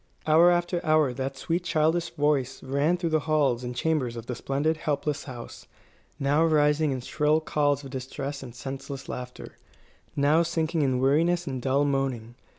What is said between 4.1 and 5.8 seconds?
of the splendid, helpless house,